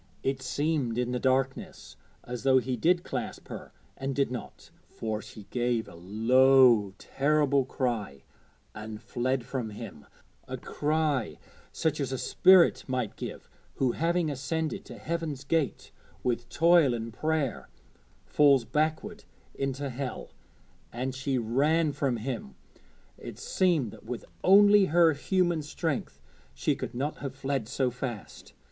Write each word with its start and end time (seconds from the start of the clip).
It 0.23 0.41
seemed 0.41 0.97
in 0.97 1.11
the 1.11 1.19
darkness 1.19 1.95
as 2.23 2.41
though 2.41 2.57
he 2.57 2.75
did 2.75 3.03
clasp 3.03 3.49
her 3.49 3.71
and 3.95 4.15
did 4.15 4.31
not, 4.31 4.71
for 4.89 5.21
she 5.21 5.43
gave 5.51 5.87
a 5.87 5.93
low 5.93 6.93
terrible 6.97 7.65
cry 7.65 8.23
and 8.73 8.99
fled 8.99 9.45
from 9.45 9.69
him 9.69 10.07
a 10.47 10.57
cry 10.57 11.37
such 11.71 11.99
as 11.99 12.11
a 12.11 12.17
spirit 12.17 12.83
might 12.87 13.15
give 13.15 13.47
who, 13.75 13.91
having 13.91 14.31
ascended 14.31 14.85
to 14.85 14.97
Heaven's 14.97 15.43
gate 15.43 15.91
with 16.23 16.49
toil 16.49 16.95
and 16.95 17.13
prayer, 17.13 17.69
falls 18.25 18.65
backward 18.65 19.25
into 19.53 19.87
Hell; 19.91 20.31
and 20.91 21.13
she 21.13 21.37
ran 21.37 21.91
from 21.91 22.17
him 22.17 22.55
it 23.19 23.37
seemed 23.37 23.91
that 23.91 24.05
with 24.05 24.25
only 24.43 24.85
her 24.85 25.13
human 25.13 25.61
strength 25.61 26.19
she 26.55 26.75
could 26.75 26.95
not 26.95 27.17
have 27.17 27.35
fled 27.35 27.67
so 27.69 27.91
fast. 27.91 28.53